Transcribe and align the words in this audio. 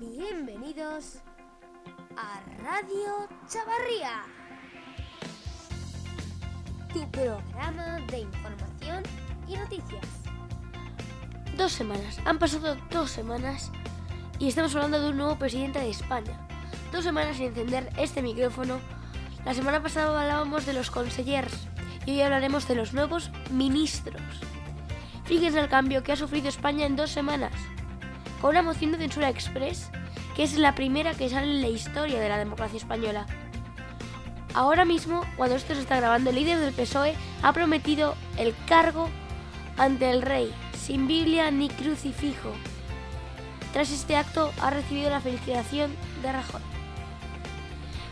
Bienvenidos 0.00 1.18
a 2.16 2.40
Radio 2.64 3.28
Chavarría, 3.46 4.24
tu 6.92 7.08
programa 7.12 8.00
de 8.10 8.20
información 8.20 9.04
y 9.46 9.56
noticias. 9.56 10.04
Dos 11.56 11.70
semanas, 11.70 12.18
han 12.24 12.40
pasado 12.40 12.76
dos 12.90 13.10
semanas 13.10 13.70
y 14.40 14.48
estamos 14.48 14.74
hablando 14.74 15.00
de 15.00 15.10
un 15.10 15.16
nuevo 15.16 15.38
presidente 15.38 15.78
de 15.78 15.90
España. 15.90 16.44
Dos 16.90 17.04
semanas 17.04 17.36
sin 17.36 17.46
encender 17.46 17.92
este 17.96 18.20
micrófono. 18.20 18.80
La 19.44 19.54
semana 19.54 19.80
pasada 19.80 20.20
hablábamos 20.20 20.66
de 20.66 20.72
los 20.72 20.90
consellers 20.90 21.68
y 22.04 22.12
hoy 22.12 22.22
hablaremos 22.22 22.66
de 22.66 22.74
los 22.74 22.94
nuevos 22.94 23.30
ministros. 23.52 24.22
Fíjense 25.24 25.60
el 25.60 25.68
cambio 25.68 26.02
que 26.02 26.10
ha 26.10 26.16
sufrido 26.16 26.48
España 26.48 26.84
en 26.84 26.96
dos 26.96 27.10
semanas, 27.10 27.52
con 28.44 28.50
una 28.50 28.60
moción 28.60 28.92
de 28.92 28.98
censura 28.98 29.30
express 29.30 29.88
que 30.36 30.42
es 30.42 30.58
la 30.58 30.74
primera 30.74 31.14
que 31.14 31.30
sale 31.30 31.50
en 31.50 31.62
la 31.62 31.68
historia 31.68 32.20
de 32.20 32.28
la 32.28 32.36
democracia 32.36 32.76
española. 32.76 33.24
Ahora 34.52 34.84
mismo, 34.84 35.22
cuando 35.38 35.56
esto 35.56 35.74
se 35.74 35.80
está 35.80 35.96
grabando, 35.96 36.28
el 36.28 36.36
líder 36.36 36.58
del 36.58 36.74
PSOE 36.74 37.14
ha 37.42 37.54
prometido 37.54 38.14
el 38.36 38.54
cargo 38.66 39.08
ante 39.78 40.10
el 40.10 40.20
rey, 40.20 40.52
sin 40.76 41.06
Biblia 41.08 41.50
ni 41.50 41.70
crucifijo. 41.70 42.52
Tras 43.72 43.90
este 43.90 44.14
acto 44.14 44.52
ha 44.60 44.68
recibido 44.68 45.08
la 45.08 45.22
felicitación 45.22 45.90
de 46.20 46.30
Rajoy. 46.30 46.60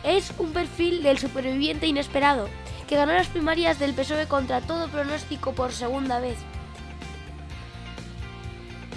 Es 0.02 0.32
un 0.38 0.54
perfil 0.54 1.02
del 1.02 1.18
superviviente 1.18 1.86
inesperado, 1.86 2.48
que 2.88 2.96
ganó 2.96 3.12
las 3.12 3.28
primarias 3.28 3.78
del 3.78 3.92
PSOE 3.92 4.26
contra 4.28 4.62
todo 4.62 4.88
pronóstico 4.88 5.52
por 5.52 5.72
segunda 5.72 6.20
vez. 6.20 6.38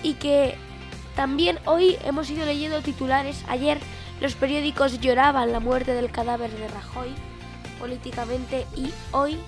Y 0.01 0.13
que 0.13 0.57
también 1.15 1.59
hoy 1.65 1.97
hemos 2.03 2.29
ido 2.29 2.45
leyendo 2.45 2.81
titulares. 2.81 3.43
Ayer 3.47 3.79
los 4.21 4.35
periódicos 4.35 4.99
lloraban 4.99 5.51
la 5.51 5.59
muerte 5.59 5.93
del 5.93 6.11
cadáver 6.11 6.51
de 6.51 6.67
Rajoy 6.67 7.13
políticamente 7.79 8.65
y 8.75 8.91
hoy 9.11 9.39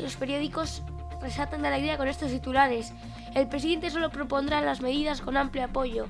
los 0.00 0.16
periódicos 0.16 0.82
resaltan 1.20 1.62
de 1.62 1.68
alegría 1.68 1.96
con 1.96 2.08
estos 2.08 2.30
titulares. 2.30 2.92
El 3.34 3.48
presidente 3.48 3.90
solo 3.90 4.10
propondrá 4.10 4.60
las 4.60 4.80
medidas 4.80 5.20
con 5.20 5.36
amplio 5.36 5.64
apoyo. 5.64 6.06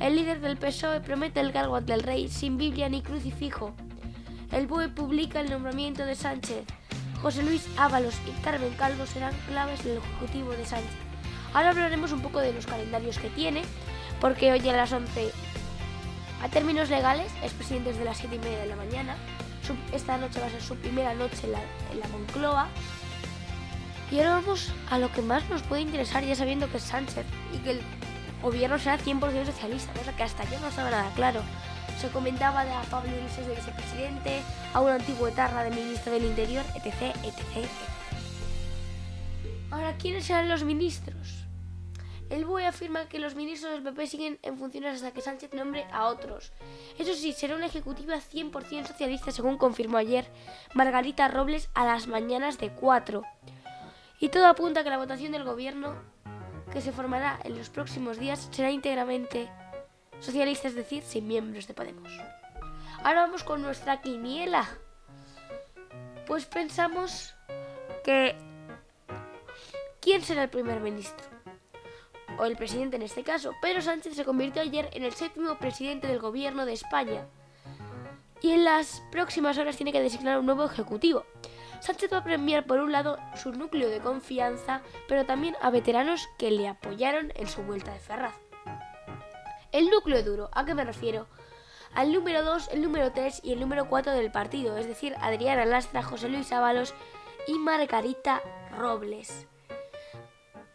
El 0.00 0.16
líder 0.16 0.40
del 0.40 0.56
PSOE 0.56 1.00
promete 1.00 1.38
el 1.40 1.52
cargo 1.52 1.76
ante 1.76 1.94
el 1.94 2.02
rey 2.02 2.28
sin 2.28 2.56
Biblia 2.56 2.88
ni 2.88 3.02
crucifijo. 3.02 3.74
El 4.50 4.66
BOE 4.66 4.88
publica 4.88 5.40
el 5.40 5.50
nombramiento 5.50 6.04
de 6.04 6.16
Sánchez. 6.16 6.64
José 7.22 7.42
Luis 7.42 7.68
Ábalos 7.76 8.14
y 8.26 8.42
Carmen 8.42 8.74
Calvo 8.74 9.06
serán 9.06 9.34
claves 9.48 9.84
del 9.84 9.98
Ejecutivo 9.98 10.50
de 10.52 10.66
Sánchez. 10.66 11.03
Ahora 11.54 11.70
hablaremos 11.70 12.10
un 12.10 12.20
poco 12.20 12.40
de 12.40 12.52
los 12.52 12.66
calendarios 12.66 13.16
que 13.18 13.30
tiene, 13.30 13.62
porque 14.20 14.50
hoy 14.50 14.68
a 14.68 14.72
las 14.72 14.92
11, 14.92 15.30
a 16.42 16.48
términos 16.48 16.90
legales, 16.90 17.30
es 17.44 17.52
presidente 17.52 17.90
desde 17.92 18.04
las 18.04 18.18
7 18.18 18.34
y 18.34 18.38
media 18.40 18.58
de 18.58 18.66
la 18.66 18.76
mañana. 18.76 19.16
esta 19.92 20.18
noche 20.18 20.40
va 20.40 20.46
a 20.46 20.50
ser 20.50 20.60
su 20.60 20.74
primera 20.74 21.14
noche 21.14 21.38
en 21.44 21.52
la, 21.52 21.60
en 21.92 22.00
la 22.00 22.08
Moncloa. 22.08 22.66
Y 24.10 24.18
ahora 24.18 24.34
vamos 24.34 24.72
a 24.90 24.98
lo 24.98 25.12
que 25.12 25.22
más 25.22 25.48
nos 25.48 25.62
puede 25.62 25.82
interesar, 25.82 26.24
ya 26.24 26.34
sabiendo 26.34 26.68
que 26.68 26.78
es 26.78 26.82
Sánchez 26.82 27.24
y 27.52 27.58
que 27.58 27.70
el 27.70 27.82
gobierno 28.42 28.76
será 28.80 28.98
100% 28.98 29.46
socialista, 29.46 29.92
cosa 29.92 30.14
que 30.16 30.24
hasta 30.24 30.44
yo 30.50 30.58
no 30.58 30.68
estaba 30.68 30.90
nada 30.90 31.10
claro. 31.14 31.40
Se 32.00 32.08
comentaba 32.08 32.64
de 32.64 32.72
a 32.72 32.82
Pablo 32.82 33.16
Iglesias 33.16 33.46
de 33.46 33.54
vicepresidente, 33.54 34.42
a 34.72 34.80
un 34.80 34.90
antiguo 34.90 35.28
etarra 35.28 35.62
de 35.62 35.70
ministro 35.70 36.12
del 36.12 36.24
Interior, 36.24 36.64
etc, 36.74 37.14
etc, 37.22 37.68
Ahora, 39.70 39.96
¿quiénes 39.96 40.24
serán 40.26 40.48
los 40.48 40.62
ministros? 40.64 41.43
El 42.34 42.46
BOE 42.46 42.66
afirma 42.66 43.08
que 43.08 43.20
los 43.20 43.36
ministros 43.36 43.70
del 43.70 43.84
PP 43.84 44.08
siguen 44.08 44.40
en 44.42 44.58
funciones 44.58 44.96
hasta 44.96 45.12
que 45.12 45.20
Sánchez 45.20 45.54
nombre 45.54 45.86
a 45.92 46.06
otros. 46.06 46.50
Eso 46.98 47.14
sí, 47.14 47.32
será 47.32 47.54
una 47.54 47.66
ejecutiva 47.66 48.16
100% 48.16 48.88
socialista, 48.88 49.30
según 49.30 49.56
confirmó 49.56 49.98
ayer 49.98 50.26
Margarita 50.74 51.28
Robles 51.28 51.70
a 51.74 51.84
las 51.84 52.08
mañanas 52.08 52.58
de 52.58 52.70
4. 52.70 53.22
Y 54.18 54.30
todo 54.30 54.46
apunta 54.46 54.80
a 54.80 54.82
que 54.82 54.90
la 54.90 54.98
votación 54.98 55.30
del 55.30 55.44
gobierno, 55.44 55.94
que 56.72 56.80
se 56.80 56.90
formará 56.90 57.38
en 57.44 57.56
los 57.56 57.70
próximos 57.70 58.18
días, 58.18 58.48
será 58.50 58.72
íntegramente 58.72 59.48
socialista, 60.18 60.66
es 60.66 60.74
decir, 60.74 61.04
sin 61.04 61.28
miembros 61.28 61.68
de 61.68 61.74
Podemos. 61.74 62.10
Ahora 63.04 63.26
vamos 63.26 63.44
con 63.44 63.62
nuestra 63.62 64.00
quiniela. 64.00 64.66
Pues 66.26 66.46
pensamos 66.46 67.32
que... 68.02 68.34
¿Quién 70.00 70.20
será 70.20 70.42
el 70.42 70.50
primer 70.50 70.80
ministro? 70.80 71.33
O 72.38 72.44
el 72.44 72.56
presidente 72.56 72.96
en 72.96 73.02
este 73.02 73.22
caso. 73.22 73.52
Pedro 73.62 73.82
Sánchez 73.82 74.14
se 74.14 74.24
convirtió 74.24 74.62
ayer 74.62 74.88
en 74.92 75.04
el 75.04 75.12
séptimo 75.12 75.56
presidente 75.58 76.06
del 76.06 76.18
gobierno 76.18 76.66
de 76.66 76.72
España. 76.72 77.26
Y 78.40 78.50
en 78.50 78.64
las 78.64 79.02
próximas 79.10 79.56
horas 79.58 79.76
tiene 79.76 79.92
que 79.92 80.02
designar 80.02 80.38
un 80.38 80.46
nuevo 80.46 80.64
ejecutivo. 80.64 81.24
Sánchez 81.80 82.12
va 82.12 82.18
a 82.18 82.24
premiar 82.24 82.66
por 82.66 82.80
un 82.80 82.92
lado 82.92 83.18
su 83.36 83.52
núcleo 83.52 83.88
de 83.88 84.00
confianza, 84.00 84.80
pero 85.06 85.26
también 85.26 85.56
a 85.60 85.70
veteranos 85.70 86.28
que 86.38 86.50
le 86.50 86.66
apoyaron 86.66 87.32
en 87.36 87.46
su 87.46 87.62
vuelta 87.62 87.92
de 87.92 87.98
Ferraz. 87.98 88.34
El 89.70 89.90
núcleo 89.90 90.22
duro, 90.22 90.50
¿a 90.52 90.64
qué 90.64 90.74
me 90.74 90.84
refiero? 90.84 91.26
Al 91.94 92.12
número 92.12 92.42
2, 92.42 92.70
el 92.72 92.82
número 92.82 93.12
3 93.12 93.40
y 93.44 93.52
el 93.52 93.60
número 93.60 93.88
4 93.88 94.12
del 94.12 94.32
partido, 94.32 94.76
es 94.76 94.86
decir, 94.86 95.14
Adriana 95.20 95.64
Lastra, 95.64 96.02
José 96.02 96.28
Luis 96.28 96.52
Ábalos 96.52 96.94
y 97.46 97.58
Margarita 97.58 98.40
Robles. 98.78 99.46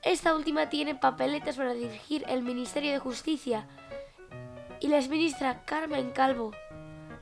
Esta 0.03 0.33
última 0.33 0.69
tiene 0.69 0.95
papeletas 0.95 1.57
para 1.57 1.73
dirigir 1.73 2.23
el 2.27 2.41
Ministerio 2.41 2.91
de 2.91 2.99
Justicia 2.99 3.67
y 4.79 4.87
la 4.87 4.97
exministra 4.97 5.63
Carmen 5.65 6.11
Calvo 6.11 6.51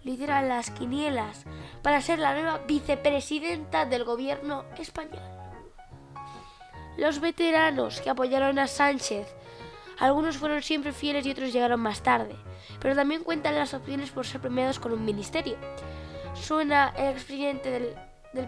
lidera 0.04 0.42
las 0.42 0.70
quinielas 0.70 1.46
para 1.82 2.02
ser 2.02 2.20
la 2.20 2.34
nueva 2.34 2.60
vicepresidenta 2.68 3.86
del 3.86 4.04
gobierno 4.04 4.66
español. 4.78 5.24
Los 6.98 7.20
veteranos 7.20 8.00
que 8.02 8.10
apoyaron 8.10 8.60
a 8.60 8.68
Sánchez 8.68 9.28
algunos 10.00 10.38
fueron 10.38 10.62
siempre 10.62 10.92
fieles 10.92 11.26
y 11.26 11.32
otros 11.32 11.52
llegaron 11.52 11.80
más 11.80 12.04
tarde, 12.04 12.36
pero 12.80 12.96
también 12.96 13.24
cuentan 13.24 13.56
las 13.56 13.74
opciones 13.74 14.12
por 14.12 14.28
ser 14.28 14.42
premiados 14.42 14.80
con 14.80 14.92
un 14.92 15.04
ministerio. 15.04 15.58
Suena 16.36 16.94
el 16.96 17.08
expresidente 17.14 17.72
del, 17.72 17.96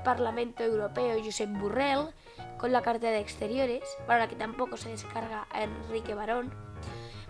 Parlamento 0.03 0.63
Europeo, 0.63 1.17
Josep 1.23 1.49
Burrell, 1.49 2.13
con 2.59 2.71
la 2.71 2.81
cartera 2.81 3.13
de 3.13 3.21
Exteriores, 3.21 3.83
para 4.05 4.19
la 4.19 4.27
que 4.27 4.35
tampoco 4.35 4.77
se 4.77 4.89
descarga 4.89 5.47
a 5.49 5.63
Enrique 5.63 6.13
Barón, 6.13 6.51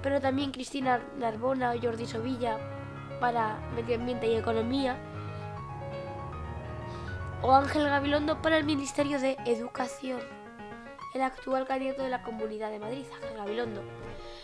pero 0.02 0.20
también 0.20 0.52
Cristina 0.52 1.02
Narbona 1.18 1.72
o 1.72 1.82
Jordi 1.82 2.08
Sovilla 2.08 2.58
para 3.20 3.60
Medio 3.76 3.96
Ambiente 3.96 4.28
y 4.28 4.36
Economía, 4.36 4.98
o 7.42 7.54
Ángel 7.54 7.88
Gabilondo 7.88 8.42
para 8.42 8.58
el 8.58 8.66
Ministerio 8.66 9.20
de 9.20 9.38
Educación, 9.46 10.20
el 11.14 11.22
actual 11.22 11.66
candidato 11.66 12.04
de 12.04 12.10
la 12.10 12.24
Comunidad 12.24 12.72
de 12.72 12.80
Madrid, 12.80 13.06
Ángel 13.16 13.38
Gabilondo. 13.38 13.82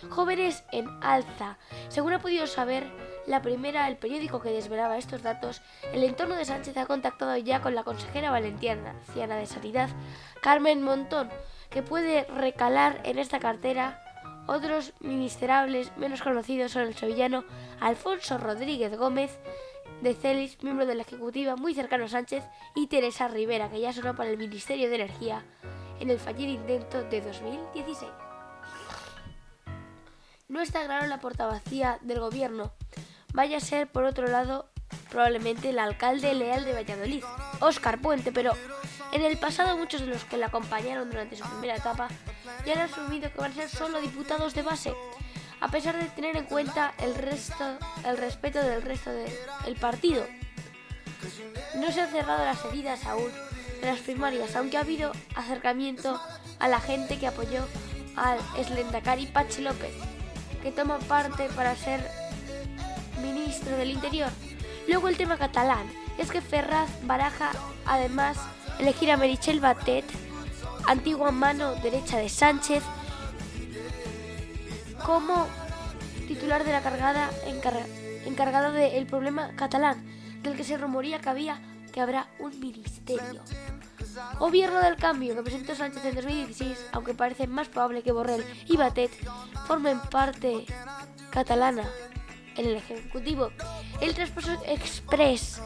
Jóvenes 0.09 0.63
en 0.71 0.87
alza. 1.01 1.57
Según 1.89 2.13
ha 2.13 2.19
podido 2.19 2.47
saber 2.47 2.85
la 3.27 3.41
primera, 3.41 3.87
el 3.87 3.97
periódico 3.97 4.41
que 4.41 4.51
desvelaba 4.51 4.97
estos 4.97 5.23
datos, 5.23 5.61
el 5.93 6.03
entorno 6.03 6.35
de 6.35 6.45
Sánchez 6.45 6.77
ha 6.77 6.85
contactado 6.85 7.35
ya 7.37 7.61
con 7.61 7.75
la 7.75 7.83
consejera 7.83 8.31
Valentiana, 8.31 8.91
anciana 8.91 9.37
de 9.37 9.45
Sanidad, 9.45 9.89
Carmen 10.41 10.83
Montón, 10.83 11.29
que 11.69 11.81
puede 11.81 12.25
recalar 12.25 13.01
en 13.03 13.19
esta 13.19 13.39
cartera. 13.39 14.01
Otros 14.47 14.93
ministerables 14.99 15.95
menos 15.97 16.21
conocidos 16.21 16.71
son 16.71 16.83
el 16.83 16.95
sevillano 16.95 17.43
Alfonso 17.79 18.37
Rodríguez 18.37 18.95
Gómez, 18.95 19.39
de 20.01 20.13
Celis, 20.13 20.61
miembro 20.61 20.85
de 20.85 20.95
la 20.95 21.01
Ejecutiva 21.01 21.55
muy 21.55 21.73
cercano 21.73 22.05
a 22.05 22.09
Sánchez, 22.09 22.43
y 22.75 22.87
Teresa 22.87 23.27
Rivera, 23.27 23.69
que 23.69 23.79
ya 23.79 23.93
sonó 23.93 24.15
para 24.15 24.29
el 24.29 24.37
Ministerio 24.37 24.89
de 24.89 24.95
Energía 24.95 25.43
en 25.99 26.09
el 26.09 26.19
fallido 26.19 26.51
intento 26.51 27.03
de 27.03 27.21
2016. 27.21 28.11
No 30.47 30.61
está 30.61 30.85
claro 30.85 31.07
la 31.07 31.19
portavacía 31.19 31.97
del 32.01 32.19
gobierno. 32.19 32.71
Vaya 33.35 33.57
a 33.57 33.59
ser, 33.59 33.87
por 33.87 34.05
otro 34.05 34.27
lado, 34.27 34.69
probablemente 35.09 35.71
el 35.71 35.79
alcalde 35.79 36.33
leal 36.33 36.63
de 36.63 36.71
Valladolid, 36.71 37.21
Óscar 37.59 37.99
Puente, 37.99 38.31
pero 38.31 38.53
en 39.11 39.23
el 39.23 39.37
pasado 39.37 39.75
muchos 39.75 39.99
de 39.99 40.07
los 40.07 40.23
que 40.23 40.37
le 40.37 40.45
acompañaron 40.45 41.09
durante 41.09 41.35
su 41.35 41.43
primera 41.43 41.75
etapa 41.75 42.07
ya 42.65 42.75
han 42.75 42.89
asumido 42.89 43.29
que 43.29 43.37
van 43.37 43.51
a 43.51 43.55
ser 43.55 43.69
solo 43.69 43.99
diputados 43.99 44.53
de 44.53 44.61
base, 44.61 44.93
a 45.59 45.67
pesar 45.67 45.97
de 45.97 46.05
tener 46.05 46.37
en 46.37 46.45
cuenta 46.45 46.93
el, 46.97 47.13
resto, 47.13 47.77
el 48.05 48.15
respeto 48.15 48.61
del 48.61 48.81
resto 48.81 49.11
del 49.11 49.75
partido. 49.81 50.25
No 51.75 51.91
se 51.91 52.01
han 52.01 52.11
cerrado 52.11 52.45
las 52.45 52.63
heridas 52.63 53.05
aún 53.05 53.31
de 53.81 53.87
las 53.87 53.99
primarias, 53.99 54.55
aunque 54.55 54.77
ha 54.77 54.81
habido 54.81 55.11
acercamiento 55.35 56.21
a 56.59 56.69
la 56.69 56.79
gente 56.79 57.19
que 57.19 57.27
apoyó 57.27 57.67
al 58.15 58.39
Slendakari 58.63 59.25
Pachi 59.25 59.61
López 59.61 59.91
que 60.65 60.71
toma 60.71 60.97
parte 60.97 61.47
para 61.55 61.75
ser 61.75 62.09
ministro 63.21 63.75
del 63.77 63.91
Interior. 63.91 64.29
Luego 64.87 65.07
el 65.07 65.17
tema 65.17 65.37
catalán. 65.37 65.87
Es 66.17 66.31
que 66.31 66.41
Ferraz 66.41 66.89
baraja 67.05 67.51
además 67.85 68.37
elegir 68.79 69.11
a 69.11 69.17
Merichel 69.17 69.59
Batet, 69.59 70.05
antigua 70.87 71.31
mano 71.31 71.75
derecha 71.75 72.17
de 72.17 72.29
Sánchez, 72.29 72.83
como 75.05 75.47
titular 76.27 76.63
de 76.63 76.71
la 76.71 76.81
cargada 76.81 77.29
encargada 78.25 78.71
del 78.71 79.05
problema 79.05 79.51
catalán, 79.55 80.05
del 80.41 80.55
que 80.55 80.63
se 80.63 80.77
rumoría 80.77 81.19
que 81.19 81.29
había 81.29 81.59
que 81.91 82.01
habrá 82.01 82.29
un 82.39 82.57
ministerio. 82.59 83.41
Gobierno 84.39 84.79
del 84.79 84.95
cambio 84.95 85.35
que 85.35 85.43
presentó 85.43 85.75
Sánchez 85.75 86.05
en 86.05 86.15
2016, 86.15 86.85
aunque 86.93 87.13
parece 87.13 87.47
más 87.47 87.67
probable 87.67 88.03
que 88.03 88.13
Borrell 88.13 88.45
y 88.67 88.77
Batet 88.77 89.11
formen 89.67 89.99
parte 89.99 90.65
catalana 91.29 91.83
el 92.57 92.75
Ejecutivo. 92.75 93.51
El 94.01 94.13
traspaso 94.13 94.51
express, 94.65 95.61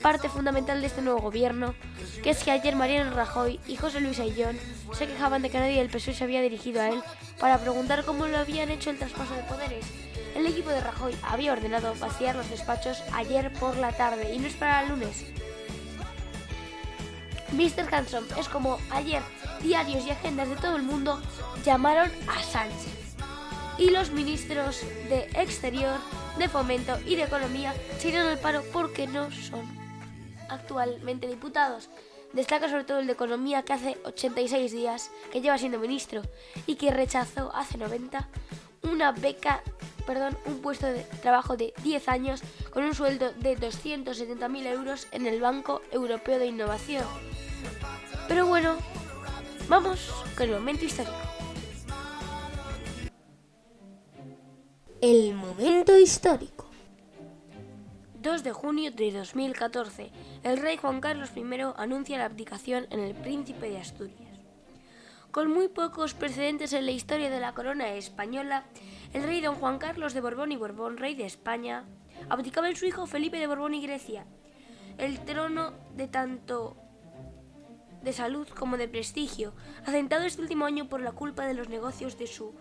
parte 0.00 0.28
fundamental 0.28 0.80
de 0.80 0.86
este 0.86 1.02
nuevo 1.02 1.20
gobierno, 1.20 1.74
que 2.22 2.30
es 2.30 2.42
que 2.42 2.50
ayer 2.50 2.76
Mariano 2.76 3.14
Rajoy 3.14 3.60
y 3.66 3.76
José 3.76 4.00
Luis 4.00 4.20
Ayllón 4.20 4.58
se 4.92 5.06
quejaban 5.06 5.42
de 5.42 5.50
que 5.50 5.58
nadie 5.58 5.78
del 5.78 5.90
PSOE 5.90 6.14
se 6.14 6.24
había 6.24 6.42
dirigido 6.42 6.80
a 6.80 6.88
él 6.88 7.02
para 7.40 7.58
preguntar 7.58 8.04
cómo 8.04 8.26
lo 8.26 8.38
habían 8.38 8.70
hecho 8.70 8.90
el 8.90 8.98
traspaso 8.98 9.34
de 9.34 9.42
poderes. 9.42 9.86
El 10.34 10.46
equipo 10.46 10.70
de 10.70 10.80
Rajoy 10.80 11.16
había 11.22 11.52
ordenado 11.52 11.94
vaciar 11.94 12.36
los 12.36 12.50
despachos 12.50 13.02
ayer 13.12 13.52
por 13.54 13.76
la 13.76 13.92
tarde 13.92 14.34
y 14.34 14.38
no 14.38 14.46
es 14.46 14.54
para 14.54 14.82
el 14.82 14.90
lunes. 14.90 15.24
Mr. 17.52 17.94
Hanson 17.94 18.26
es 18.38 18.48
como 18.48 18.78
ayer 18.90 19.22
diarios 19.62 20.04
y 20.06 20.10
agendas 20.10 20.48
de 20.48 20.56
todo 20.56 20.76
el 20.76 20.82
mundo 20.82 21.20
llamaron 21.64 22.10
a 22.28 22.42
Sánchez. 22.42 23.14
Y 23.78 23.90
los 23.90 24.10
ministros 24.10 24.80
de 25.08 25.28
Exterior, 25.34 25.98
de 26.38 26.48
Fomento 26.48 26.98
y 27.06 27.16
de 27.16 27.24
Economía 27.24 27.74
se 27.98 28.08
irán 28.08 28.26
al 28.26 28.38
paro 28.38 28.62
porque 28.72 29.06
no 29.06 29.30
son 29.30 29.66
actualmente 30.48 31.26
diputados. 31.26 31.88
Destaca 32.32 32.68
sobre 32.68 32.84
todo 32.84 32.98
el 32.98 33.06
de 33.06 33.14
Economía 33.14 33.62
que 33.62 33.72
hace 33.72 33.96
86 34.04 34.72
días 34.72 35.10
que 35.32 35.40
lleva 35.40 35.56
siendo 35.58 35.78
ministro 35.78 36.22
y 36.66 36.76
que 36.76 36.90
rechazó 36.90 37.54
hace 37.54 37.78
90 37.78 38.28
una 38.82 39.12
beca, 39.12 39.62
perdón, 40.06 40.36
un 40.44 40.60
puesto 40.60 40.86
de 40.86 41.02
trabajo 41.22 41.56
de 41.56 41.72
10 41.82 42.08
años 42.08 42.42
con 42.70 42.84
un 42.84 42.94
sueldo 42.94 43.32
de 43.32 43.56
270.000 43.56 44.66
euros 44.66 45.06
en 45.12 45.26
el 45.26 45.40
Banco 45.40 45.82
Europeo 45.90 46.38
de 46.38 46.46
Innovación. 46.46 47.04
Pero 48.28 48.46
bueno, 48.46 48.76
vamos 49.68 50.12
con 50.36 50.48
el 50.48 50.54
momento 50.54 50.84
histórico. 50.84 51.25
El 55.02 55.34
momento 55.34 55.98
histórico. 55.98 56.70
2 58.22 58.42
de 58.42 58.52
junio 58.52 58.90
de 58.90 59.12
2014, 59.12 60.10
el 60.42 60.56
rey 60.56 60.78
Juan 60.78 61.02
Carlos 61.02 61.32
I 61.36 61.42
anuncia 61.76 62.16
la 62.16 62.24
abdicación 62.24 62.86
en 62.90 63.00
el 63.00 63.14
príncipe 63.14 63.68
de 63.68 63.76
Asturias. 63.76 64.40
Con 65.30 65.50
muy 65.50 65.68
pocos 65.68 66.14
precedentes 66.14 66.72
en 66.72 66.86
la 66.86 66.92
historia 66.92 67.28
de 67.28 67.40
la 67.40 67.52
corona 67.52 67.92
española, 67.92 68.64
el 69.12 69.24
rey 69.24 69.42
don 69.42 69.56
Juan 69.56 69.76
Carlos 69.76 70.14
de 70.14 70.22
Borbón 70.22 70.50
y 70.50 70.56
Borbón, 70.56 70.96
rey 70.96 71.14
de 71.14 71.26
España, 71.26 71.84
abdicaba 72.30 72.70
en 72.70 72.76
su 72.76 72.86
hijo 72.86 73.06
Felipe 73.06 73.38
de 73.38 73.48
Borbón 73.48 73.74
y 73.74 73.82
Grecia, 73.82 74.24
el 74.96 75.22
trono 75.26 75.74
de 75.94 76.08
tanto 76.08 76.74
de 78.02 78.14
salud 78.14 78.48
como 78.48 78.78
de 78.78 78.88
prestigio, 78.88 79.52
asentado 79.84 80.24
este 80.24 80.40
último 80.40 80.64
año 80.64 80.88
por 80.88 81.02
la 81.02 81.12
culpa 81.12 81.44
de 81.44 81.52
los 81.52 81.68
negocios 81.68 82.16
de 82.16 82.26
su 82.26 82.54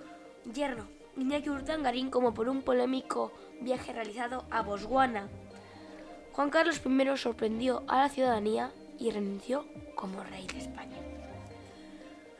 yerno, 0.54 0.95
Iñaki 1.18 1.50
Urdangarín, 1.50 2.10
como 2.10 2.34
por 2.34 2.50
un 2.50 2.62
polémico 2.62 3.32
viaje 3.62 3.94
realizado 3.94 4.46
a 4.52 4.62
Botswana. 4.62 5.30
Juan 6.34 6.50
Carlos 6.50 6.82
I 6.86 7.18
sorprendió 7.18 7.84
a 7.88 8.02
la 8.02 8.10
ciudadanía 8.10 8.72
y 9.00 9.12
renunció 9.12 9.66
como 9.96 10.24
rey 10.24 10.46
de 10.48 10.60
España. 10.60 10.98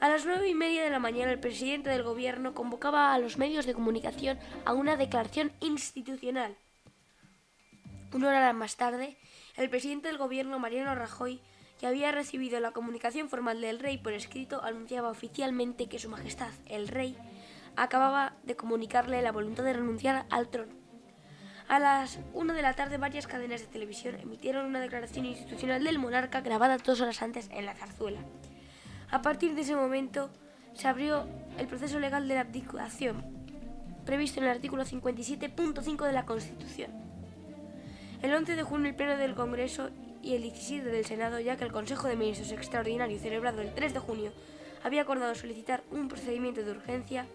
A 0.02 0.10
las 0.10 0.26
nueve 0.26 0.50
y 0.50 0.54
media 0.54 0.84
de 0.84 0.90
la 0.90 1.00
mañana 1.00 1.32
el 1.32 1.40
presidente 1.40 1.90
del 1.90 2.04
gobierno 2.04 2.54
convocaba 2.54 3.14
a 3.14 3.20
los 3.20 3.38
medios 3.38 3.66
de 3.66 3.74
comunicación 3.74 4.38
a 4.66 4.74
una 4.74 4.98
declaración 4.98 5.54
institucional. 5.62 6.56
Una 8.14 8.28
hora 8.28 8.54
más 8.54 8.76
tarde, 8.76 9.18
el 9.56 9.70
presidente 9.70 10.10
del 10.10 10.18
gobierno, 10.18 10.60
Mariano 10.60 10.94
Rajoy, 10.96 11.40
que 11.80 11.88
había 11.88 12.12
recibido 12.12 12.60
la 12.60 12.72
comunicación 12.72 13.30
formal 13.30 13.62
del 13.62 13.80
rey 13.80 13.98
por 13.98 14.14
escrito, 14.14 14.62
anunciaba 14.64 15.10
oficialmente 15.10 15.88
que 15.88 16.00
Su 16.00 16.10
Majestad, 16.10 16.52
el 16.68 16.88
rey, 16.88 17.18
acababa 17.78 18.34
de 18.44 18.56
comunicarle 18.56 19.22
la 19.22 19.32
voluntad 19.32 19.64
de 19.64 19.74
renunciar 19.74 20.26
al 20.30 20.50
trono. 20.50 20.74
A 21.68 21.80
las 21.80 22.20
1 22.34 22.54
de 22.54 22.62
la 22.62 22.74
tarde 22.74 22.98
varias 22.98 23.26
cadenas 23.26 23.62
de 23.62 23.68
televisión 23.68 24.16
emitieron 24.20 24.66
una 24.66 24.80
declaración 24.80 25.26
institucional 25.26 25.84
del 25.84 25.98
monarca 25.98 26.42
grabada 26.42 26.78
dos 26.78 27.02
horas 27.02 27.22
antes 27.24 27.50
en 27.52 27.66
la 27.66 27.74
zarzuela. 27.74 28.20
A 29.10 29.22
partir 29.22 29.56
de 29.56 29.62
ese 29.62 29.76
momento 29.76 30.30
se 30.74 30.88
abrió 30.88 31.28
el 31.58 31.68
proceso 31.68 32.00
legal 32.00 32.28
de 32.28 32.36
la 32.36 32.42
abdicación, 32.42 33.24
previsto 34.06 34.40
en 34.40 34.46
el 34.46 34.52
artículo 34.52 34.84
57.5 34.84 36.06
de 36.06 36.14
la 36.14 36.26
Constitución. 36.26 36.92
El 38.22 38.34
11 38.34 38.56
de 38.56 38.64
junio 38.64 38.90
el 38.90 38.96
Pleno 38.96 39.18
del 39.18 39.36
Congreso 39.36 39.90
y 40.22 40.36
el 40.36 40.44
17 40.44 40.86
del 40.90 41.06
Senado, 41.06 41.40
ya 41.40 41.58
que 41.58 41.64
el 41.64 41.72
Consejo 41.72 42.08
de 42.08 42.16
Ministros 42.16 42.52
Extraordinario 42.52 43.20
celebrado 43.20 43.62
el 43.62 43.74
3 43.74 43.94
de 43.94 44.00
junio 44.00 44.32
había 44.84 45.02
acordado 45.02 45.34
solicitar 45.34 45.84
un 45.92 46.08
procedimiento 46.08 46.64
de 46.64 46.72
urgencia, 46.72 47.26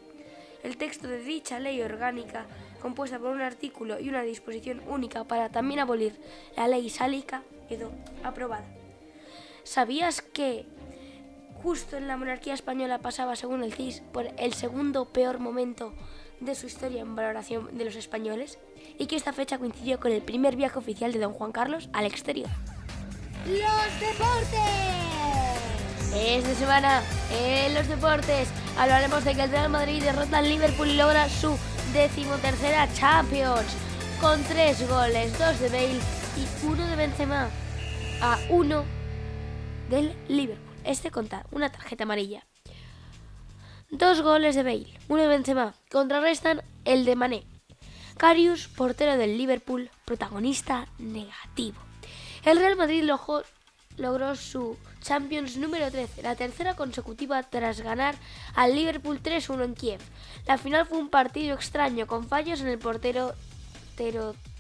el 0.63 0.77
texto 0.77 1.09
de 1.09 1.23
dicha 1.23 1.59
ley 1.59 1.81
orgánica, 1.83 2.47
compuesta 2.81 3.19
por 3.19 3.31
un 3.31 3.41
artículo 3.41 4.01
y 4.01 4.09
una 4.09 4.23
disposición 4.23 4.83
única 4.89 5.25
para 5.25 5.49
también 5.49 5.81
abolir 5.81 6.15
la 6.57 6.69
ley 6.69 6.91
sálica, 6.91 7.43
quedó 7.69 7.91
aprobada. 8.25 8.65
¿Sabías 9.65 10.23
que 10.23 10.67
justo 11.63 11.97
en 11.97 12.09
la 12.09 12.17
monarquía 12.17 12.55
española 12.55 12.99
pasaba, 12.99 13.37
según 13.37 13.63
el 13.63 13.75
CIS, 13.75 14.01
por 14.13 14.29
el 14.39 14.55
segundo 14.55 15.05
peor 15.07 15.39
momento 15.39 15.93
de 16.41 16.55
su 16.55 16.67
historia 16.67 17.03
en 17.03 17.15
valoración 17.15 17.77
de 17.77 17.85
los 17.85 17.97
españoles? 17.97 18.59
Y 18.99 19.07
que 19.07 19.17
esta 19.17 19.33
fecha 19.33 19.59
coincidió 19.59 20.01
con 20.01 20.13
el 20.13 20.23
primer 20.23 20.57
viaje 20.57 20.79
oficial 20.79 21.13
de 21.13 21.19
don 21.19 21.33
Juan 21.33 21.53
Carlos 21.53 21.89
al 21.93 22.07
exterior. 22.07 22.49
¡Los 23.47 24.01
deportes! 24.01 24.91
Esta 26.15 26.55
semana 26.55 27.03
en 27.33 27.75
los 27.75 27.87
deportes 27.87 28.49
hablaremos 28.79 29.25
de 29.25 29.35
que 29.35 29.43
el 29.43 29.51
Real 29.51 29.69
Madrid 29.69 30.03
derrota 30.03 30.39
al 30.39 30.49
Liverpool 30.49 30.89
y 30.89 30.97
logra 30.97 31.29
su 31.29 31.59
decimotercera 31.93 32.93
Champions 32.95 33.77
con 34.21 34.43
tres 34.45 34.89
goles, 34.89 35.39
dos 35.39 35.59
de 35.61 35.69
Bale 35.69 36.01
y 36.37 36.67
uno 36.67 36.87
de 36.87 36.97
Benzema 36.97 37.49
a 38.23 38.39
uno 38.51 38.85
del 39.89 40.15
Liverpool. 40.29 40.77
Este 40.85 41.11
conta 41.11 41.47
una 41.51 41.71
tarjeta 41.71 42.05
amarilla. 42.05 42.47
Dos 43.91 44.23
goles 44.23 44.55
de 44.55 44.63
Bale, 44.63 44.99
uno 45.09 45.23
de 45.23 45.29
Benzema, 45.29 45.75
contrarrestan 45.91 46.63
el 46.85 47.05
de 47.05 47.17
Mané. 47.17 47.45
Carius, 48.17 48.69
portero 48.69 49.17
del 49.17 49.39
Liverpool, 49.39 49.91
protagonista 50.05 50.87
negativo. 50.99 51.79
El 52.45 52.59
Real 52.59 52.77
Madrid 52.77 53.03
logró 53.97 54.37
su 54.37 54.77
Champions 55.01 55.57
número 55.57 55.91
13, 55.91 56.23
la 56.23 56.37
tercera 56.37 56.75
consecutiva 56.75 57.43
tras 57.43 57.81
ganar 57.81 58.15
al 58.55 58.75
Liverpool 58.75 59.23
3-1 59.23 59.65
en 59.65 59.75
Kiev. 59.75 60.01
La 60.47 60.59
final 60.59 60.87
fue 60.87 60.99
un 60.99 61.09
partido 61.09 61.55
extraño, 61.55 62.07
con 62.07 62.29
fallos 62.29 62.61
en 62.61 62.69
el 62.69 62.79
portero, 62.79 63.35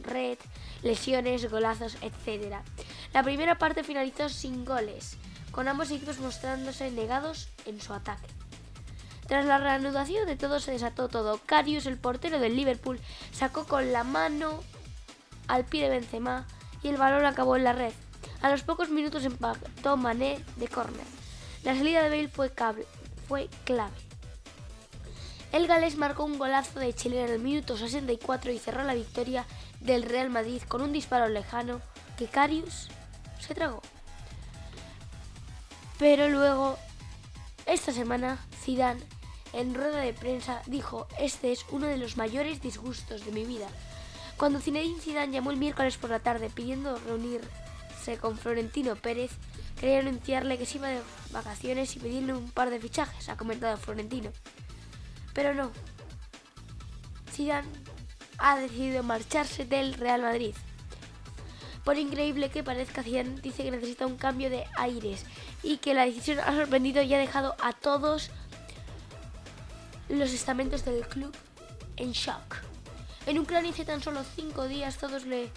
red, 0.01 0.39
lesiones, 0.83 1.51
golazos, 1.51 1.97
etc. 2.03 2.57
La 3.13 3.23
primera 3.23 3.59
parte 3.59 3.85
finalizó 3.85 4.29
sin 4.29 4.65
goles, 4.65 5.17
con 5.51 5.69
ambos 5.69 5.91
equipos 5.91 6.19
mostrándose 6.19 6.91
negados 6.91 7.49
en 7.67 7.81
su 7.81 7.93
ataque. 7.95 8.29
Tras 9.27 9.47
la 9.47 9.59
reanudación 9.59 10.27
de 10.27 10.37
todo 10.37 10.59
se 10.59 10.73
desató 10.73 11.09
todo. 11.09 11.41
Carius, 11.47 11.87
el 11.87 11.99
portero 11.99 12.41
del 12.41 12.57
Liverpool, 12.57 13.01
sacó 13.33 13.65
con 13.65 13.93
la 13.93 14.05
mano 14.05 14.61
al 15.47 15.65
pie 15.65 15.85
de 15.85 15.91
Benzema 15.91 16.47
y 16.83 16.89
el 16.89 16.97
balón 16.97 17.25
acabó 17.25 17.57
en 17.57 17.65
la 17.65 17.73
red. 17.73 17.93
A 18.43 18.49
los 18.49 18.63
pocos 18.63 18.89
minutos 18.89 19.25
empató 19.25 19.97
Mané 19.99 20.43
de 20.57 20.69
córner. 20.69 21.05
La 21.63 21.75
salida 21.75 22.03
de 22.03 22.09
Bale 22.09 22.29
fue, 22.29 22.51
clave. 23.65 23.93
El 25.53 25.67
galés 25.67 25.97
marcó 25.97 26.25
un 26.25 26.39
golazo 26.39 26.81
de 26.81 26.95
Chile 26.95 27.23
en 27.23 27.31
el 27.31 27.39
minuto 27.39 27.77
64 27.77 28.51
y 28.51 28.59
cerró 28.59 28.83
la 28.85 28.95
victoria 28.95 29.45
del 29.81 30.05
Real 30.05 30.31
Madrid 30.31 30.63
con 30.67 30.81
un 30.81 30.93
disparo 30.93 31.29
lejano 31.29 31.83
que 32.17 32.29
Carius 32.29 32.89
se 33.41 33.55
tragó. 33.55 33.83
Pero 35.99 36.31
luego, 36.31 36.79
esta 37.67 37.93
semana, 37.93 38.39
Zidane, 38.63 39.03
en 39.53 39.75
rueda 39.75 39.99
de 39.99 40.15
prensa, 40.15 40.63
dijo, 40.67 41.09
este 41.19 41.53
es 41.53 41.67
uno 41.71 41.89
de 41.89 41.99
los 41.99 42.17
mayores 42.17 42.63
disgustos 42.63 43.27
de 43.27 43.33
mi 43.33 43.45
vida. 43.45 43.69
Cuando 44.39 44.61
Zinedine 44.61 45.01
Zidane 45.01 45.33
llamó 45.33 45.51
el 45.51 45.59
miércoles 45.59 45.99
por 45.99 46.09
la 46.09 46.21
tarde 46.21 46.49
pidiendo 46.49 46.97
reunirse 47.01 47.70
con 48.21 48.39
Florentino 48.39 48.97
Pérez, 48.97 49.31
quería 49.79 50.01
anunciarle 50.01 50.59
que 50.59 50.67
se 50.67 50.79
iba 50.79 50.89
de 50.89 51.01
vacaciones 51.33 51.95
y 51.97 52.01
pedirle 52.01 52.35
un 52.35 52.51
par 52.51 52.71
de 52.71 52.81
fichajes, 52.81 53.29
ha 53.29 53.37
comentado 53.37 53.77
Florentino. 53.77 54.31
Pero 55.35 55.55
no. 55.55 55.71
Zidane 57.31 57.69
ha 58.39 58.59
decidido 58.59 59.03
marcharse 59.03 59.65
del 59.65 59.95
Real 59.95 60.23
Madrid. 60.23 60.55
Por 61.85 61.99
increíble 61.99 62.51
que 62.51 62.63
parezca, 62.63 63.03
Zidane 63.03 63.41
dice 63.41 63.63
que 63.65 63.71
necesita 63.71 64.07
un 64.07 64.17
cambio 64.17 64.51
de 64.51 64.65
aires 64.77 65.25
y 65.63 65.77
que 65.77 65.95
la 65.95 66.07
decisión 66.07 66.41
ha 66.41 66.55
sorprendido 66.55 67.03
y 67.03 67.15
ha 67.15 67.19
dejado 67.19 67.55
a 67.61 67.73
todos 67.73 68.31
los 70.09 70.33
estamentos 70.33 70.85
del 70.85 71.07
club 71.07 71.35
en 71.97 72.13
shock. 72.13 72.57
En 73.27 73.39
Ucrania 73.39 73.71
hace 73.71 73.85
tan 73.85 74.03
solo 74.03 74.23
cinco 74.35 74.67
días 74.67 74.97
todos 74.97 75.25
le 75.27 75.51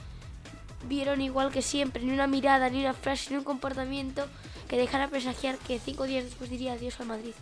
vieron 0.87 1.21
igual 1.21 1.51
que 1.51 1.61
siempre, 1.61 2.03
ni 2.03 2.11
una 2.11 2.27
mirada, 2.27 2.69
ni 2.69 2.81
una 2.81 2.93
frase, 2.93 3.31
ni 3.31 3.37
un 3.37 3.43
comportamiento 3.43 4.27
que 4.67 4.77
dejara 4.77 5.07
presagiar 5.07 5.57
que 5.57 5.79
cinco 5.79 6.05
días 6.05 6.23
después 6.23 6.49
diría 6.49 6.73
adiós 6.73 6.99
al 6.99 7.07
Madrid. 7.07 7.33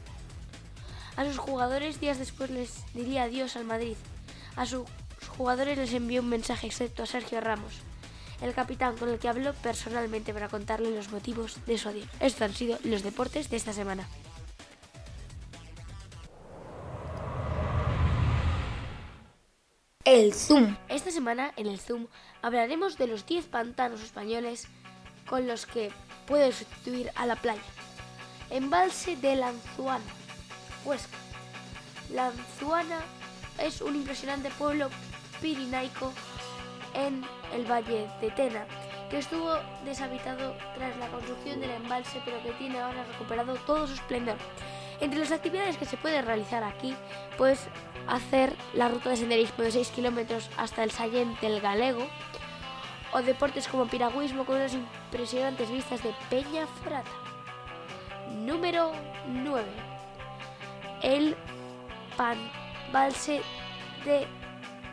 A 1.16 1.26
sus 1.26 1.38
jugadores 1.38 2.00
días 2.00 2.20
después 2.20 2.50
les 2.50 2.84
diría 2.94 3.24
adiós 3.24 3.56
al 3.56 3.66
Madrid. 3.66 3.96
A 4.56 4.66
sus 4.66 4.88
jugadores 5.38 5.78
les 5.78 5.94
envió 5.94 6.22
un 6.22 6.30
mensaje 6.30 6.68
excepto 6.68 7.04
a 7.04 7.06
Sergio 7.06 7.42
Ramos, 7.42 7.74
el 8.42 8.54
capitán 8.54 8.98
con 8.98 9.10
el 9.10 9.20
que 9.20 9.30
habló 9.30 9.54
personalmente 9.54 10.34
para 10.34 10.50
contarle 10.50 10.92
los 10.92 11.12
motivos 11.12 11.58
de 11.66 11.78
su 11.78 11.90
adiós. 11.90 12.08
Estos 12.20 12.42
han 12.42 12.56
sido 12.56 12.80
los 12.84 13.04
deportes 13.04 13.50
de 13.50 13.58
esta 13.58 13.74
semana. 13.74 14.08
El 20.12 20.34
Zoom. 20.34 20.76
Esta 20.90 21.10
semana 21.10 21.54
en 21.56 21.68
el 21.68 21.80
Zoom 21.80 22.08
hablaremos 22.42 22.98
de 22.98 23.08
los 23.08 23.26
10 23.26 23.46
pantanos 23.46 24.02
españoles 24.02 24.68
con 25.26 25.48
los 25.48 25.66
que 25.66 25.90
puede 26.28 26.52
sustituir 26.52 27.10
a 27.16 27.26
la 27.26 27.38
playa. 27.38 27.62
Embalse 28.50 29.16
de 29.16 29.38
Lanzuana, 29.38 30.04
Huesca. 30.84 31.16
Lanzuana 32.14 33.00
es 33.58 33.80
un 33.80 33.96
impresionante 33.96 34.50
pueblo 34.50 34.90
pirinaico 35.42 36.12
en 36.94 37.24
el 37.54 37.64
valle 37.72 38.10
de 38.20 38.32
Tena, 38.32 38.66
que 39.10 39.20
estuvo 39.20 39.54
deshabitado 39.86 40.58
tras 40.76 40.98
la 40.98 41.08
construcción 41.08 41.62
del 41.62 41.70
embalse, 41.70 42.22
pero 42.26 42.44
que 42.44 42.52
tiene 42.60 42.82
ahora 42.82 43.06
recuperado 43.06 43.56
todo 43.66 43.88
su 43.88 43.94
esplendor. 43.94 44.36
Entre 45.02 45.20
las 45.20 45.32
actividades 45.32 45.78
que 45.78 45.86
se 45.86 45.98
pueden 45.98 46.26
realizar 46.26 46.64
aquí, 46.64 46.96
pues 47.38 47.68
hacer 48.08 48.56
la 48.74 48.88
ruta 48.88 49.10
de 49.10 49.18
senderismo 49.18 49.64
de 49.64 49.72
6 49.72 49.90
kilómetros 49.90 50.50
hasta 50.58 50.84
el 50.84 50.92
Sallent 50.92 51.40
del 51.42 51.60
Galego, 51.60 52.08
o 53.12 53.22
deportes 53.22 53.68
como 53.68 53.88
piragüismo 53.88 54.46
con 54.46 54.56
unas 54.56 54.74
impresionantes 54.74 55.70
vistas 55.70 56.04
de 56.04 56.14
Peña 56.30 56.68
Forata. 56.68 57.10
Número 58.30 58.92
9. 59.28 59.66
El 61.02 61.36
Panbalse 62.16 63.42
de 64.06 64.28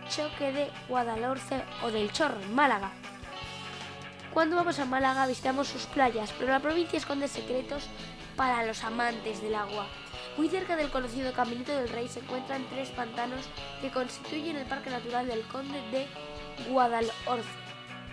Choque 0.08 0.52
de 0.52 0.70
Guadalhorce 0.88 1.62
o 1.84 1.90
del 1.90 2.10
Chorro, 2.12 2.40
Málaga. 2.52 2.90
Cuando 4.32 4.56
vamos 4.56 4.78
a 4.78 4.84
Málaga 4.84 5.26
visitamos 5.26 5.68
sus 5.68 5.86
playas, 5.86 6.32
pero 6.38 6.50
la 6.50 6.60
provincia 6.60 6.96
esconde 6.96 7.28
secretos 7.28 7.88
para 8.38 8.64
los 8.64 8.84
amantes 8.84 9.42
del 9.42 9.56
agua. 9.56 9.88
Muy 10.36 10.48
cerca 10.48 10.76
del 10.76 10.90
conocido 10.90 11.32
Caminito 11.32 11.72
del 11.72 11.88
Rey 11.88 12.06
se 12.06 12.20
encuentran 12.20 12.64
tres 12.70 12.88
pantanos 12.90 13.40
que 13.80 13.90
constituyen 13.90 14.56
el 14.56 14.64
Parque 14.64 14.90
Natural 14.90 15.26
del 15.26 15.42
Conde 15.42 15.82
de 15.90 16.06
Guadalhorce. 16.70 17.48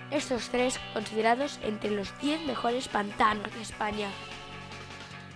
Estos 0.09 0.49
tres 0.49 0.79
considerados 0.93 1.59
entre 1.61 1.91
los 1.91 2.19
10 2.21 2.41
mejores 2.47 2.87
pantanos 2.87 3.53
de 3.53 3.61
España. 3.61 4.09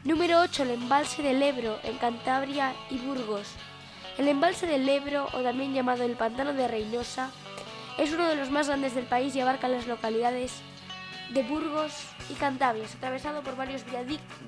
Número 0.03 0.41
8. 0.41 0.63
El 0.63 0.72
embalse 0.72 1.22
del 1.22 1.41
Ebro 1.43 1.79
en 1.84 1.98
Cantabria 1.98 2.74
y 2.89 2.98
Burgos. 2.98 3.48
El 4.17 4.27
embalse 4.27 4.65
del 4.65 4.89
Ebro, 4.89 5.27
o 5.34 5.41
también 5.41 5.74
llamado 5.74 6.03
el 6.03 6.15
Pantano 6.15 6.53
de 6.53 6.67
Reynosa, 6.67 7.29
es 8.00 8.12
uno 8.12 8.27
de 8.27 8.36
los 8.36 8.50
más 8.50 8.67
grandes 8.67 8.96
del 8.96 9.05
país 9.05 9.36
y 9.36 9.41
abarca 9.41 9.67
las 9.67 9.86
localidades 9.86 10.62
de 11.30 11.44
Burgos 11.44 11.94
y 12.30 12.34
Cantabria, 12.34 12.86
atravesado 12.86 13.44
por 13.44 13.56
varios 13.56 13.84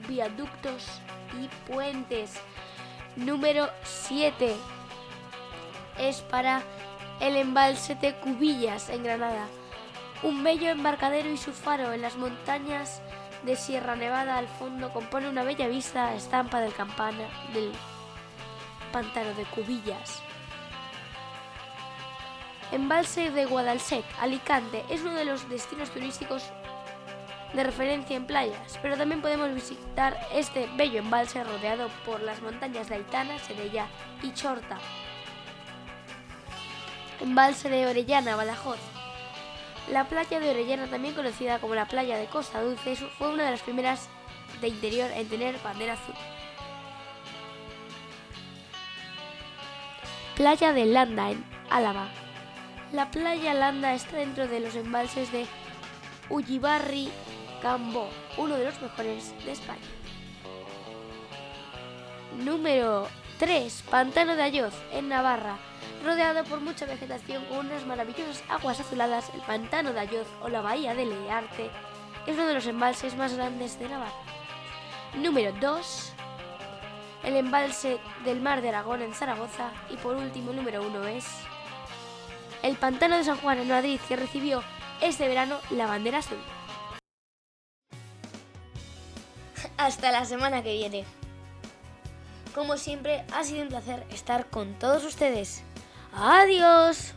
viaductos 0.07 0.87
y 1.39 1.47
puentes. 1.71 2.33
Número 3.15 3.69
7 3.83 4.55
es 5.99 6.21
para 6.21 6.61
el 7.19 7.35
embalse 7.35 7.95
de 7.95 8.15
Cubillas 8.15 8.89
en 8.89 9.03
Granada, 9.03 9.47
un 10.23 10.43
bello 10.43 10.69
embarcadero 10.69 11.29
y 11.29 11.37
su 11.37 11.51
faro 11.51 11.93
en 11.93 12.01
las 12.01 12.15
montañas 12.15 13.01
de 13.43 13.55
Sierra 13.55 13.95
Nevada 13.95 14.37
al 14.37 14.47
fondo 14.47 14.91
compone 14.93 15.29
una 15.29 15.43
bella 15.43 15.67
vista 15.67 16.13
estampa 16.15 16.61
del 16.61 16.73
campana 16.73 17.27
del 17.53 17.71
pantano 18.91 19.33
de 19.33 19.43
Cubillas. 19.45 20.21
Embalse 22.71 23.31
de 23.31 23.45
Guadalsec, 23.45 24.05
Alicante, 24.21 24.85
es 24.89 25.01
uno 25.01 25.15
de 25.15 25.25
los 25.25 25.49
destinos 25.49 25.89
turísticos 25.89 26.51
de 27.53 27.63
referencia 27.63 28.15
en 28.15 28.25
playas, 28.25 28.79
pero 28.81 28.97
también 28.97 29.21
podemos 29.21 29.53
visitar 29.53 30.17
este 30.33 30.69
bello 30.77 30.99
embalse 30.99 31.43
rodeado 31.43 31.89
por 32.05 32.21
las 32.21 32.41
montañas 32.41 32.87
de 32.87 32.95
Aitana, 32.95 33.37
Sedella 33.39 33.87
y 34.23 34.33
Chorta. 34.33 34.77
Embalse 37.19 37.69
de 37.69 37.87
Orellana, 37.87 38.35
Badajoz. 38.35 38.79
La 39.89 40.05
playa 40.05 40.39
de 40.39 40.49
Orellana, 40.49 40.87
también 40.87 41.13
conocida 41.13 41.59
como 41.59 41.75
la 41.75 41.87
playa 41.87 42.17
de 42.17 42.27
Costa 42.27 42.61
Dulce, 42.61 42.95
fue 42.95 43.33
una 43.33 43.43
de 43.43 43.51
las 43.51 43.61
primeras 43.61 44.07
de 44.61 44.69
interior 44.69 45.11
en 45.11 45.27
tener 45.27 45.57
bandera 45.63 45.93
azul. 45.93 46.15
Playa 50.35 50.71
de 50.71 50.85
Landa, 50.85 51.31
en 51.31 51.43
Álava. 51.69 52.07
La 52.93 53.11
playa 53.11 53.53
Landa 53.53 53.93
está 53.93 54.17
dentro 54.17 54.47
de 54.47 54.59
los 54.59 54.75
embalses 54.75 55.31
de 55.31 55.45
Ullibarri 56.29 57.09
Cambó, 57.61 58.09
uno 58.37 58.55
de 58.55 58.65
los 58.65 58.81
mejores 58.81 59.33
de 59.45 59.51
España. 59.51 59.79
Número 62.43 63.07
3. 63.37 63.83
Pantano 63.89 64.35
de 64.35 64.43
Ayoz, 64.43 64.73
en 64.91 65.09
Navarra. 65.09 65.57
Rodeado 66.03 66.43
por 66.45 66.59
mucha 66.59 66.87
vegetación 66.87 67.45
con 67.45 67.67
unas 67.67 67.85
maravillosas 67.85 68.43
aguas 68.49 68.79
azuladas, 68.79 69.29
el 69.35 69.41
Pantano 69.41 69.93
de 69.93 69.99
Ayoz 69.99 70.27
o 70.41 70.49
la 70.49 70.61
Bahía 70.61 70.95
de 70.95 71.05
Learte 71.05 71.69
es 72.25 72.35
uno 72.35 72.47
de 72.47 72.55
los 72.55 72.65
embalses 72.65 73.15
más 73.15 73.35
grandes 73.35 73.77
de 73.79 73.89
Navarra. 73.89 74.11
Número 75.15 75.51
2. 75.59 76.13
El 77.23 77.35
embalse 77.35 77.99
del 78.25 78.41
Mar 78.41 78.61
de 78.61 78.69
Aragón 78.69 79.03
en 79.03 79.13
Zaragoza. 79.13 79.71
Y 79.91 79.97
por 79.97 80.15
último, 80.15 80.53
número 80.53 80.81
1 80.81 81.07
es 81.07 81.27
el 82.63 82.75
Pantano 82.75 83.17
de 83.17 83.23
San 83.23 83.37
Juan 83.37 83.59
en 83.59 83.67
Madrid, 83.67 83.99
que 84.07 84.15
recibió 84.15 84.63
este 85.01 85.27
verano 85.27 85.57
la 85.71 85.87
bandera 85.87 86.19
azul. 86.19 86.39
Hasta 89.81 90.11
la 90.11 90.25
semana 90.25 90.61
que 90.61 90.73
viene. 90.73 91.05
Como 92.53 92.77
siempre, 92.77 93.25
ha 93.33 93.43
sido 93.43 93.63
un 93.63 93.69
placer 93.69 94.05
estar 94.11 94.47
con 94.51 94.75
todos 94.75 95.03
ustedes. 95.03 95.63
Adiós. 96.13 97.15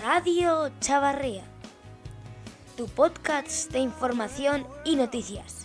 Radio 0.00 0.70
Chavarría, 0.80 1.44
tu 2.78 2.86
podcast 2.88 3.70
de 3.72 3.80
información 3.80 4.66
y 4.86 4.96
noticias. 4.96 5.63